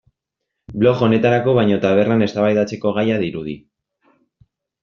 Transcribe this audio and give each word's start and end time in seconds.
Blog 0.83 1.03
honetarako 1.07 1.53
baino 1.59 1.77
tabernan 1.85 2.27
eztabaidatzeko 2.29 2.95
gaia 2.99 3.21
dirudi. 3.27 3.55